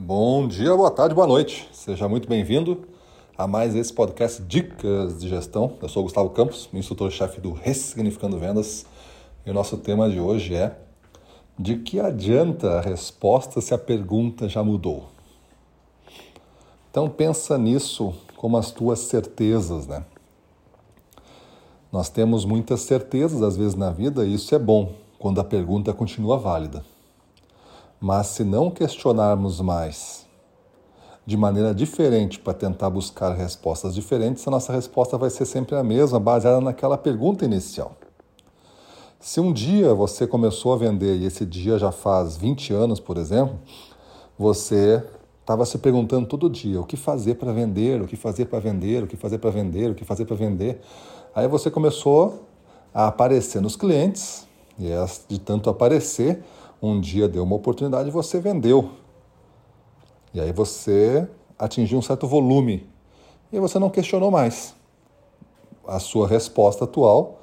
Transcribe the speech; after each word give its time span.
Bom 0.00 0.46
dia, 0.46 0.76
boa 0.76 0.92
tarde, 0.92 1.12
boa 1.12 1.26
noite. 1.26 1.68
Seja 1.72 2.08
muito 2.08 2.28
bem-vindo 2.28 2.86
a 3.36 3.48
mais 3.48 3.74
esse 3.74 3.92
podcast 3.92 4.40
Dicas 4.40 5.18
de 5.18 5.28
Gestão. 5.28 5.76
Eu 5.82 5.88
sou 5.88 6.04
Gustavo 6.04 6.30
Campos, 6.30 6.68
instrutor-chefe 6.72 7.40
do 7.40 7.52
Ressignificando 7.52 8.38
Vendas. 8.38 8.86
E 9.44 9.50
o 9.50 9.52
nosso 9.52 9.76
tema 9.76 10.08
de 10.08 10.20
hoje 10.20 10.54
é 10.54 10.78
de 11.58 11.78
que 11.78 11.98
adianta 11.98 12.78
a 12.78 12.80
resposta 12.80 13.60
se 13.60 13.74
a 13.74 13.78
pergunta 13.78 14.48
já 14.48 14.62
mudou? 14.62 15.08
Então 16.88 17.10
pensa 17.10 17.58
nisso 17.58 18.14
como 18.36 18.56
as 18.56 18.70
tuas 18.70 19.00
certezas, 19.00 19.88
né? 19.88 20.04
Nós 21.90 22.08
temos 22.08 22.44
muitas 22.44 22.82
certezas 22.82 23.42
às 23.42 23.56
vezes 23.56 23.74
na 23.74 23.90
vida 23.90 24.24
e 24.24 24.34
isso 24.34 24.54
é 24.54 24.60
bom 24.60 24.92
quando 25.18 25.40
a 25.40 25.44
pergunta 25.44 25.92
continua 25.92 26.38
válida. 26.38 26.84
Mas 28.00 28.28
se 28.28 28.44
não 28.44 28.70
questionarmos 28.70 29.60
mais 29.60 30.26
de 31.26 31.36
maneira 31.36 31.74
diferente 31.74 32.38
para 32.38 32.54
tentar 32.54 32.88
buscar 32.88 33.34
respostas 33.34 33.94
diferentes, 33.94 34.46
a 34.48 34.50
nossa 34.50 34.72
resposta 34.72 35.18
vai 35.18 35.28
ser 35.28 35.44
sempre 35.44 35.76
a 35.76 35.82
mesma, 35.82 36.18
baseada 36.18 36.60
naquela 36.60 36.96
pergunta 36.96 37.44
inicial. 37.44 37.96
Se 39.20 39.40
um 39.40 39.52
dia 39.52 39.92
você 39.92 40.26
começou 40.26 40.72
a 40.72 40.76
vender 40.76 41.16
e 41.16 41.26
esse 41.26 41.44
dia 41.44 41.76
já 41.76 41.90
faz 41.90 42.36
20 42.36 42.72
anos, 42.72 43.00
por 43.00 43.18
exemplo, 43.18 43.58
você 44.38 45.02
estava 45.40 45.66
se 45.66 45.76
perguntando 45.78 46.26
todo 46.26 46.48
dia 46.48 46.80
o 46.80 46.86
que 46.86 46.96
fazer 46.96 47.34
para 47.34 47.52
vender, 47.52 48.00
o 48.00 48.06
que 48.06 48.16
fazer 48.16 48.46
para 48.46 48.60
vender, 48.60 49.02
o 49.02 49.06
que 49.06 49.16
fazer 49.16 49.38
para 49.38 49.50
vender, 49.50 49.90
o 49.90 49.94
que 49.94 50.04
fazer 50.04 50.24
para 50.24 50.36
vender. 50.36 50.80
Aí 51.34 51.48
você 51.48 51.70
começou 51.70 52.44
a 52.94 53.08
aparecer 53.08 53.60
nos 53.60 53.74
clientes 53.74 54.46
e 54.78 54.88
de 55.28 55.40
tanto 55.40 55.68
aparecer, 55.68 56.44
um 56.80 57.00
dia 57.00 57.28
deu 57.28 57.42
uma 57.42 57.56
oportunidade 57.56 58.08
e 58.08 58.12
você 58.12 58.40
vendeu. 58.40 58.90
E 60.32 60.40
aí 60.40 60.52
você 60.52 61.28
atingiu 61.58 61.98
um 61.98 62.02
certo 62.02 62.26
volume 62.26 62.88
e 63.52 63.58
você 63.58 63.78
não 63.78 63.90
questionou 63.90 64.30
mais. 64.30 64.74
A 65.86 65.98
sua 65.98 66.28
resposta 66.28 66.84
atual 66.84 67.40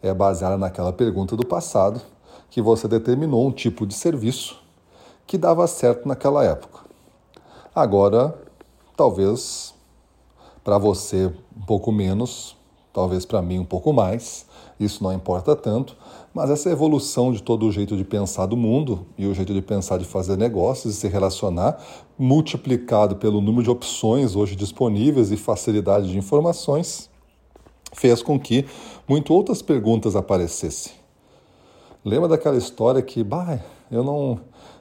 é 0.00 0.14
baseada 0.14 0.56
naquela 0.56 0.92
pergunta 0.92 1.36
do 1.36 1.46
passado 1.46 2.00
que 2.50 2.62
você 2.62 2.88
determinou 2.88 3.46
um 3.46 3.50
tipo 3.50 3.86
de 3.86 3.94
serviço 3.94 4.60
que 5.26 5.36
dava 5.36 5.66
certo 5.66 6.08
naquela 6.08 6.44
época. 6.44 6.80
Agora, 7.74 8.34
talvez 8.96 9.74
para 10.64 10.78
você 10.78 11.32
um 11.56 11.64
pouco 11.66 11.92
menos, 11.92 12.57
talvez 12.98 13.24
para 13.24 13.40
mim 13.40 13.60
um 13.60 13.64
pouco 13.64 13.92
mais, 13.92 14.44
isso 14.80 15.04
não 15.04 15.12
importa 15.12 15.54
tanto, 15.54 15.96
mas 16.34 16.50
essa 16.50 16.68
evolução 16.68 17.30
de 17.30 17.40
todo 17.40 17.64
o 17.64 17.70
jeito 17.70 17.96
de 17.96 18.02
pensar 18.02 18.46
do 18.46 18.56
mundo 18.56 19.06
e 19.16 19.24
o 19.24 19.32
jeito 19.32 19.54
de 19.54 19.62
pensar 19.62 19.98
de 19.98 20.04
fazer 20.04 20.36
negócios 20.36 20.94
e 20.94 20.96
se 20.96 21.06
relacionar, 21.06 21.80
multiplicado 22.18 23.14
pelo 23.14 23.40
número 23.40 23.62
de 23.62 23.70
opções 23.70 24.34
hoje 24.34 24.56
disponíveis 24.56 25.30
e 25.30 25.36
facilidade 25.36 26.10
de 26.10 26.18
informações, 26.18 27.08
fez 27.92 28.20
com 28.20 28.38
que 28.38 28.66
muito 29.08 29.32
outras 29.32 29.62
perguntas 29.62 30.16
aparecessem. 30.16 30.92
Lembra 32.04 32.30
daquela 32.30 32.56
história 32.56 33.00
que, 33.00 33.22
bah, 33.22 33.60
eu 33.92 34.02
não, 34.02 34.40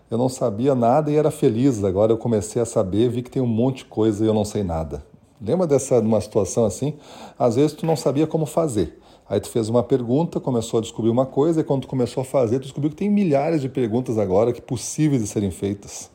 eu 0.10 0.18
não 0.18 0.28
sabia 0.28 0.74
nada 0.74 1.12
e 1.12 1.16
era 1.16 1.30
feliz, 1.30 1.84
agora 1.84 2.14
eu 2.14 2.18
comecei 2.18 2.60
a 2.60 2.66
saber, 2.66 3.10
vi 3.10 3.22
que 3.22 3.30
tem 3.30 3.44
um 3.44 3.48
monte 3.48 3.80
de 3.80 3.86
coisa 3.86 4.26
e 4.26 4.28
eu 4.28 4.34
não 4.34 4.44
sei 4.44 4.64
nada. 4.64 5.06
Lembra 5.40 5.68
dessa 5.68 6.00
uma 6.00 6.20
situação 6.20 6.66
assim? 6.66 6.96
Às 7.38 7.56
vezes 7.56 7.74
tu 7.74 7.86
não 7.86 7.96
sabia 7.96 8.26
como 8.26 8.46
fazer. 8.46 9.00
Aí 9.30 9.40
tu 9.40 9.50
fez 9.50 9.68
uma 9.68 9.84
pergunta, 9.84 10.40
começou 10.40 10.78
a 10.78 10.82
descobrir 10.82 11.10
uma 11.10 11.26
coisa, 11.26 11.60
e 11.60 11.64
quando 11.64 11.82
tu 11.82 11.88
começou 11.88 12.22
a 12.22 12.26
fazer, 12.26 12.60
tu 12.60 12.64
descobriu 12.64 12.90
que 12.90 12.96
tem 12.96 13.10
milhares 13.10 13.62
de 13.62 13.68
perguntas 13.68 14.18
agora 14.18 14.54
que 14.54 14.62
possíveis 14.62 15.22
de 15.22 15.28
serem 15.28 15.52
feitas. 15.52 16.10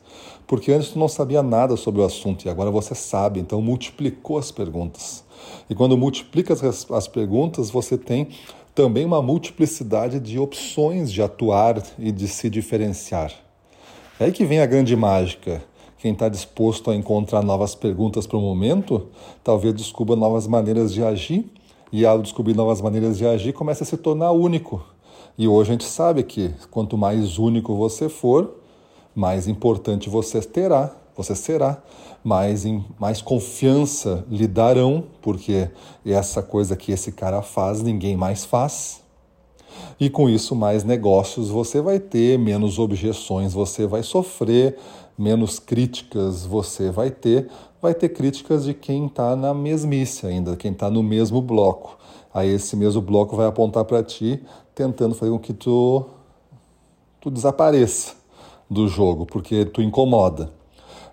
Porque 0.47 0.71
antes 0.71 0.89
tu 0.89 0.99
não 0.99 1.07
sabia 1.07 1.43
nada 1.43 1.77
sobre 1.77 2.01
o 2.01 2.03
assunto 2.03 2.45
e 2.45 2.49
agora 2.49 2.71
você 2.71 2.95
sabe, 2.95 3.39
então 3.39 3.61
multiplicou 3.61 4.37
as 4.37 4.51
perguntas. 4.51 5.23
E 5.69 5.75
quando 5.75 5.97
multiplica 5.97 6.53
as, 6.53 6.91
as 6.91 7.07
perguntas, 7.07 7.69
você 7.69 7.97
tem 7.97 8.29
também 8.75 9.05
uma 9.05 9.21
multiplicidade 9.21 10.19
de 10.19 10.39
opções 10.39 11.11
de 11.11 11.21
atuar 11.21 11.81
e 11.99 12.11
de 12.11 12.27
se 12.27 12.49
diferenciar. 12.49 13.31
É 14.19 14.25
aí 14.25 14.31
que 14.31 14.45
vem 14.45 14.59
a 14.59 14.65
grande 14.65 14.95
mágica. 14.95 15.63
Quem 16.03 16.11
está 16.11 16.27
disposto 16.27 16.91
a 16.91 16.95
encontrar 16.97 17.41
novas 17.41 17.75
perguntas 17.75 18.27
para 18.27 18.37
o 18.37 18.41
momento, 18.41 19.07
talvez 19.41 19.73
descubra 19.73 20.17
novas 20.17 20.45
maneiras 20.45 20.93
de 20.93 21.01
agir 21.01 21.49
e 21.93 22.05
ao 22.05 22.21
descobrir 22.21 22.53
novas 22.53 22.81
maneiras 22.81 23.17
de 23.17 23.25
agir, 23.25 23.53
começa 23.53 23.85
a 23.85 23.87
se 23.87 23.95
tornar 23.95 24.33
único. 24.33 24.85
E 25.37 25.47
hoje 25.47 25.69
a 25.69 25.73
gente 25.75 25.85
sabe 25.85 26.23
que 26.23 26.53
quanto 26.69 26.97
mais 26.97 27.37
único 27.37 27.73
você 27.73 28.09
for, 28.09 28.53
mais 29.15 29.47
importante 29.47 30.09
você 30.09 30.41
terá, 30.41 30.93
você 31.15 31.37
será, 31.37 31.81
mais, 32.21 32.65
em, 32.65 32.83
mais 32.99 33.21
confiança 33.21 34.25
lhe 34.29 34.45
darão, 34.45 35.05
porque 35.21 35.69
essa 36.05 36.43
coisa 36.43 36.75
que 36.75 36.91
esse 36.91 37.13
cara 37.13 37.41
faz, 37.41 37.81
ninguém 37.81 38.17
mais 38.17 38.43
faz. 38.43 39.01
E 39.99 40.09
com 40.09 40.29
isso, 40.29 40.55
mais 40.55 40.83
negócios 40.83 41.49
você 41.49 41.81
vai 41.81 41.99
ter, 41.99 42.37
menos 42.37 42.79
objeções 42.79 43.53
você 43.53 43.87
vai 43.87 44.03
sofrer, 44.03 44.77
menos 45.17 45.59
críticas 45.59 46.45
você 46.45 46.89
vai 46.89 47.11
ter, 47.11 47.49
vai 47.81 47.93
ter 47.93 48.09
críticas 48.09 48.65
de 48.65 48.73
quem 48.73 49.07
está 49.07 49.35
na 49.35 49.53
mesmice 49.53 50.25
ainda, 50.25 50.55
quem 50.55 50.71
está 50.71 50.89
no 50.89 51.03
mesmo 51.03 51.41
bloco. 51.41 51.97
Aí 52.33 52.49
esse 52.49 52.75
mesmo 52.75 53.01
bloco 53.01 53.35
vai 53.35 53.47
apontar 53.47 53.85
para 53.85 54.01
ti, 54.01 54.41
tentando 54.73 55.13
fazer 55.13 55.31
com 55.31 55.39
que 55.39 55.53
tu, 55.53 56.03
tu 57.21 57.29
desapareça 57.29 58.13
do 58.69 58.87
jogo, 58.87 59.25
porque 59.25 59.65
tu 59.65 59.81
incomoda. 59.81 60.51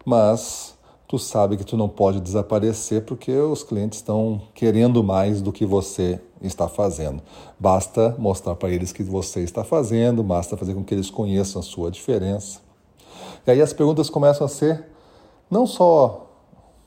Mas 0.05 0.75
tu 1.07 1.19
sabe 1.19 1.57
que 1.57 1.65
tu 1.65 1.77
não 1.77 1.89
pode 1.89 2.21
desaparecer 2.21 3.05
porque 3.05 3.33
os 3.33 3.63
clientes 3.63 3.99
estão 3.99 4.41
querendo 4.55 5.03
mais 5.03 5.43
do 5.43 5.53
que 5.53 5.67
você 5.67 6.21
está 6.41 6.69
fazendo. 6.69 7.21
Basta 7.59 8.15
mostrar 8.19 8.55
para 8.55 8.71
eles 8.71 8.93
que 8.93 9.03
você 9.03 9.41
está 9.41 9.65
fazendo, 9.65 10.23
basta 10.23 10.57
fazer 10.57 10.73
com 10.73 10.85
que 10.85 10.95
eles 10.95 11.11
conheçam 11.11 11.61
a 11.61 11.63
sua 11.63 11.91
diferença. 11.91 12.70
E 13.47 13.51
aí 13.51 13.61
as 13.61 13.73
perguntas 13.73 14.11
começam 14.11 14.45
a 14.45 14.49
ser 14.49 14.87
não 15.51 15.67
só 15.67 16.27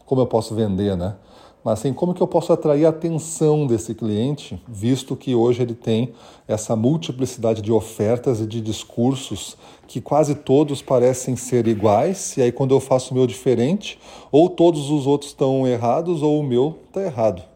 como 0.05 0.21
eu 0.21 0.27
posso 0.27 0.53
vender, 0.53 0.95
né? 0.95 1.15
Mas 1.63 1.79
assim, 1.79 1.93
como 1.93 2.13
que 2.13 2.21
eu 2.21 2.27
posso 2.27 2.51
atrair 2.51 2.85
a 2.85 2.89
atenção 2.89 3.65
desse 3.65 3.95
cliente, 3.95 4.61
visto 4.67 5.15
que 5.15 5.33
hoje 5.33 5.61
ele 5.61 5.73
tem 5.73 6.13
essa 6.45 6.75
multiplicidade 6.75 7.61
de 7.61 7.71
ofertas 7.71 8.41
e 8.41 8.45
de 8.45 8.59
discursos 8.59 9.55
que 9.87 10.01
quase 10.01 10.35
todos 10.35 10.81
parecem 10.81 11.37
ser 11.37 11.65
iguais, 11.67 12.35
e 12.35 12.41
aí 12.41 12.51
quando 12.51 12.75
eu 12.75 12.81
faço 12.81 13.13
o 13.13 13.17
meu 13.17 13.25
diferente, 13.25 13.97
ou 14.29 14.49
todos 14.49 14.89
os 14.89 15.07
outros 15.07 15.31
estão 15.31 15.65
errados 15.65 16.21
ou 16.21 16.39
o 16.39 16.43
meu 16.43 16.79
está 16.89 17.01
errado. 17.01 17.52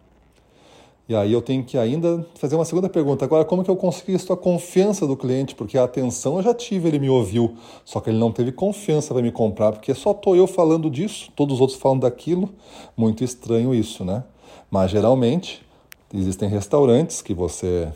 E 1.10 1.16
aí 1.16 1.32
eu 1.32 1.42
tenho 1.42 1.64
que 1.64 1.78
ainda 1.78 2.26
fazer 2.36 2.56
uma 2.56 2.66
segunda 2.66 2.90
pergunta. 2.90 3.24
Agora, 3.24 3.46
como 3.46 3.64
que 3.64 3.70
eu 3.70 3.78
consegui 3.78 4.16
a 4.16 4.36
confiança 4.36 5.08
do 5.08 5.16
cliente? 5.16 5.56
Porque 5.56 5.78
a 5.78 5.86
atenção 5.86 6.36
eu 6.36 6.44
já 6.44 6.54
tive, 6.54 6.90
ele 6.90 7.00
me 7.00 7.10
ouviu, 7.10 7.56
só 7.86 8.02
que 8.02 8.10
ele 8.10 8.18
não 8.18 8.32
teve 8.32 8.52
confiança 8.52 9.14
para 9.14 9.24
me 9.24 9.32
comprar, 9.32 9.72
porque 9.72 9.94
só 9.96 10.12
estou 10.12 10.36
eu 10.36 10.46
falando 10.46 10.90
disso, 10.90 11.32
todos 11.34 11.56
os 11.56 11.62
outros 11.62 11.80
falam 11.80 11.98
daquilo. 11.98 12.50
Muito 12.96 13.24
estranho 13.24 13.74
isso, 13.74 14.04
né? 14.04 14.24
Mas 14.70 14.92
geralmente 14.92 15.66
existem 16.14 16.50
restaurantes 16.50 17.22
que 17.22 17.34
você 17.34 17.90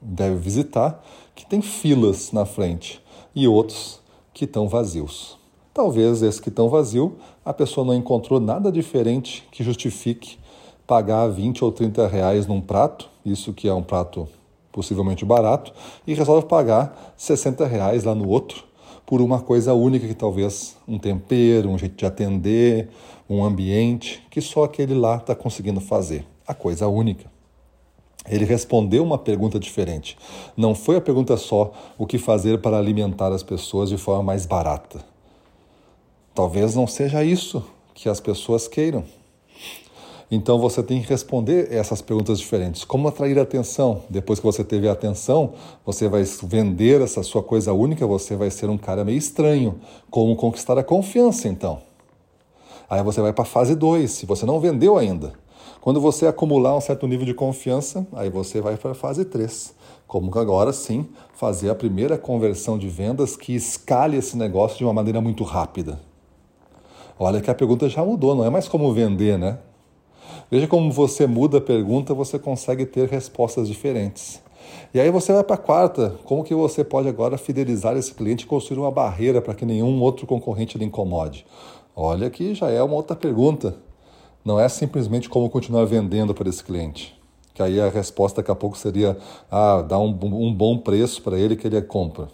deve 0.00 0.36
visitar 0.36 1.02
que 1.34 1.44
tem 1.44 1.60
filas 1.60 2.32
na 2.32 2.46
frente 2.46 3.02
e 3.34 3.46
outros 3.46 4.00
que 4.32 4.46
estão 4.46 4.66
vazios. 4.66 5.36
Talvez 5.74 6.22
esse 6.22 6.40
que 6.40 6.48
estão 6.48 6.70
vazio, 6.70 7.18
a 7.44 7.52
pessoa 7.52 7.86
não 7.86 7.94
encontrou 7.94 8.40
nada 8.40 8.72
diferente 8.72 9.46
que 9.52 9.62
justifique 9.62 10.38
pagar 10.86 11.26
20 11.28 11.64
ou 11.64 11.72
30 11.72 12.06
reais 12.06 12.46
num 12.46 12.60
prato, 12.60 13.08
isso 13.24 13.52
que 13.52 13.68
é 13.68 13.74
um 13.74 13.82
prato 13.82 14.28
possivelmente 14.70 15.24
barato, 15.24 15.72
e 16.06 16.14
resolve 16.14 16.46
pagar 16.46 17.14
60 17.16 17.66
reais 17.66 18.04
lá 18.04 18.14
no 18.14 18.28
outro 18.28 18.64
por 19.06 19.20
uma 19.20 19.40
coisa 19.40 19.72
única 19.72 20.06
que 20.06 20.14
talvez 20.14 20.76
um 20.86 20.98
tempero, 20.98 21.70
um 21.70 21.78
jeito 21.78 21.96
de 21.96 22.04
atender, 22.04 22.90
um 23.30 23.44
ambiente 23.44 24.22
que 24.30 24.40
só 24.40 24.64
aquele 24.64 24.94
lá 24.94 25.16
está 25.16 25.34
conseguindo 25.34 25.80
fazer. 25.80 26.26
A 26.46 26.54
coisa 26.54 26.86
única. 26.86 27.30
Ele 28.28 28.44
respondeu 28.44 29.04
uma 29.04 29.18
pergunta 29.18 29.58
diferente. 29.58 30.18
Não 30.56 30.74
foi 30.74 30.96
a 30.96 31.00
pergunta 31.00 31.36
só 31.36 31.72
o 31.96 32.06
que 32.06 32.18
fazer 32.18 32.60
para 32.60 32.76
alimentar 32.76 33.32
as 33.32 33.42
pessoas 33.42 33.88
de 33.88 33.96
forma 33.96 34.22
mais 34.22 34.46
barata. 34.46 35.04
Talvez 36.34 36.74
não 36.74 36.86
seja 36.86 37.24
isso 37.24 37.64
que 37.94 38.08
as 38.08 38.20
pessoas 38.20 38.68
queiram. 38.68 39.04
Então 40.28 40.58
você 40.58 40.82
tem 40.82 41.00
que 41.00 41.08
responder 41.08 41.72
essas 41.72 42.02
perguntas 42.02 42.40
diferentes. 42.40 42.84
Como 42.84 43.06
atrair 43.06 43.38
atenção? 43.38 44.02
Depois 44.10 44.40
que 44.40 44.44
você 44.44 44.64
teve 44.64 44.88
a 44.88 44.92
atenção, 44.92 45.52
você 45.84 46.08
vai 46.08 46.24
vender 46.42 47.00
essa 47.00 47.22
sua 47.22 47.42
coisa 47.42 47.72
única, 47.72 48.04
você 48.06 48.34
vai 48.34 48.50
ser 48.50 48.68
um 48.68 48.76
cara 48.76 49.04
meio 49.04 49.18
estranho. 49.18 49.80
Como 50.10 50.34
conquistar 50.34 50.76
a 50.78 50.82
confiança, 50.82 51.48
então? 51.48 51.78
Aí 52.90 53.02
você 53.02 53.20
vai 53.20 53.32
para 53.32 53.42
a 53.42 53.46
fase 53.46 53.74
2, 53.76 54.10
se 54.10 54.26
você 54.26 54.44
não 54.44 54.58
vendeu 54.58 54.98
ainda. 54.98 55.32
Quando 55.80 56.00
você 56.00 56.26
acumular 56.26 56.76
um 56.76 56.80
certo 56.80 57.06
nível 57.06 57.24
de 57.24 57.34
confiança, 57.34 58.04
aí 58.12 58.28
você 58.28 58.60
vai 58.60 58.76
para 58.76 58.90
a 58.90 58.94
fase 58.94 59.24
3. 59.24 59.74
Como 60.08 60.36
agora 60.36 60.72
sim 60.72 61.08
fazer 61.34 61.70
a 61.70 61.74
primeira 61.74 62.18
conversão 62.18 62.76
de 62.76 62.88
vendas 62.88 63.36
que 63.36 63.54
escale 63.54 64.16
esse 64.16 64.36
negócio 64.36 64.78
de 64.78 64.84
uma 64.84 64.92
maneira 64.92 65.20
muito 65.20 65.44
rápida. 65.44 66.00
Olha 67.16 67.40
que 67.40 67.50
a 67.50 67.54
pergunta 67.54 67.88
já 67.88 68.04
mudou, 68.04 68.34
não 68.34 68.44
é 68.44 68.50
mais 68.50 68.66
como 68.66 68.92
vender, 68.92 69.38
né? 69.38 69.58
Veja 70.50 70.68
como 70.68 70.92
você 70.92 71.26
muda 71.26 71.58
a 71.58 71.60
pergunta, 71.60 72.14
você 72.14 72.38
consegue 72.38 72.86
ter 72.86 73.08
respostas 73.08 73.66
diferentes. 73.66 74.40
E 74.94 75.00
aí 75.00 75.10
você 75.10 75.32
vai 75.32 75.42
para 75.42 75.56
a 75.56 75.58
quarta, 75.58 76.18
como 76.24 76.44
que 76.44 76.54
você 76.54 76.84
pode 76.84 77.08
agora 77.08 77.36
fidelizar 77.36 77.96
esse 77.96 78.14
cliente 78.14 78.44
e 78.44 78.46
construir 78.46 78.78
uma 78.78 78.90
barreira 78.90 79.42
para 79.42 79.54
que 79.54 79.64
nenhum 79.64 80.00
outro 80.00 80.26
concorrente 80.26 80.78
lhe 80.78 80.84
incomode? 80.84 81.44
Olha 81.94 82.30
que 82.30 82.54
já 82.54 82.70
é 82.70 82.82
uma 82.82 82.94
outra 82.94 83.16
pergunta. 83.16 83.74
Não 84.44 84.60
é 84.60 84.68
simplesmente 84.68 85.28
como 85.28 85.50
continuar 85.50 85.84
vendendo 85.84 86.32
para 86.32 86.48
esse 86.48 86.62
cliente. 86.62 87.18
Que 87.52 87.62
aí 87.62 87.80
a 87.80 87.88
resposta 87.88 88.40
daqui 88.40 88.50
a 88.50 88.54
pouco 88.54 88.78
seria 88.78 89.16
ah, 89.50 89.82
dar 89.82 89.98
um, 89.98 90.10
um 90.22 90.54
bom 90.54 90.78
preço 90.78 91.22
para 91.22 91.38
ele 91.38 91.56
que 91.56 91.66
ele 91.66 91.80
compra. 91.82 92.28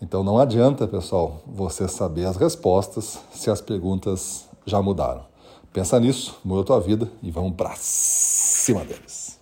Então 0.00 0.22
não 0.22 0.38
adianta, 0.38 0.86
pessoal, 0.86 1.40
você 1.46 1.88
saber 1.88 2.26
as 2.26 2.36
respostas 2.36 3.18
se 3.32 3.50
as 3.50 3.60
perguntas 3.60 4.48
já 4.64 4.80
mudaram. 4.80 5.22
Pensa 5.76 6.00
nisso, 6.00 6.40
muda 6.42 6.62
a 6.62 6.64
tua 6.64 6.80
vida 6.80 7.06
e 7.22 7.30
vamos 7.30 7.54
para 7.54 7.74
cima 7.76 8.82
deles. 8.82 9.38